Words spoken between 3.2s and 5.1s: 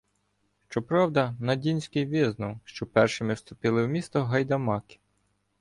вступили в місто «гайдамаки».